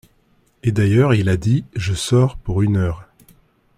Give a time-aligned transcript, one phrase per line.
[0.63, 3.07] Et d’ailleurs, il a dit:«Je sors pour une heure.